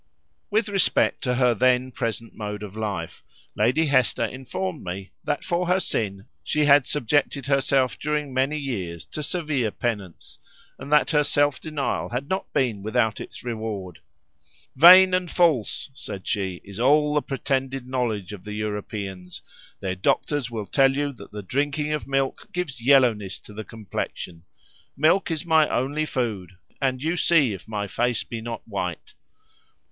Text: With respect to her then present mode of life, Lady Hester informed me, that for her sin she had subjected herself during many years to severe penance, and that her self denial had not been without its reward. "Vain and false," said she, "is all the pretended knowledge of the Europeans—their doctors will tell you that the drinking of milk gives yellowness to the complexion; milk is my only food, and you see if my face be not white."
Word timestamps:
With 0.49 0.67
respect 0.67 1.21
to 1.25 1.35
her 1.35 1.53
then 1.53 1.91
present 1.91 2.33
mode 2.33 2.63
of 2.63 2.75
life, 2.75 3.23
Lady 3.53 3.85
Hester 3.85 4.25
informed 4.25 4.83
me, 4.83 5.11
that 5.23 5.43
for 5.43 5.67
her 5.67 5.79
sin 5.79 6.25
she 6.43 6.65
had 6.65 6.87
subjected 6.87 7.45
herself 7.45 7.99
during 7.99 8.33
many 8.33 8.57
years 8.57 9.05
to 9.05 9.21
severe 9.21 9.69
penance, 9.69 10.39
and 10.79 10.91
that 10.91 11.11
her 11.11 11.23
self 11.23 11.61
denial 11.61 12.09
had 12.09 12.27
not 12.29 12.51
been 12.51 12.81
without 12.81 13.21
its 13.21 13.43
reward. 13.43 13.99
"Vain 14.75 15.13
and 15.13 15.29
false," 15.29 15.91
said 15.93 16.25
she, 16.25 16.61
"is 16.63 16.79
all 16.79 17.13
the 17.13 17.21
pretended 17.21 17.85
knowledge 17.85 18.33
of 18.33 18.43
the 18.43 18.53
Europeans—their 18.53 19.93
doctors 19.97 20.49
will 20.49 20.65
tell 20.65 20.93
you 20.95 21.13
that 21.13 21.31
the 21.31 21.43
drinking 21.43 21.93
of 21.93 22.07
milk 22.07 22.51
gives 22.51 22.81
yellowness 22.81 23.39
to 23.39 23.53
the 23.53 23.63
complexion; 23.63 24.45
milk 24.97 25.29
is 25.29 25.45
my 25.45 25.69
only 25.69 26.07
food, 26.07 26.53
and 26.81 27.03
you 27.03 27.15
see 27.15 27.53
if 27.53 27.67
my 27.67 27.87
face 27.87 28.23
be 28.23 28.41
not 28.41 28.67
white." 28.67 29.13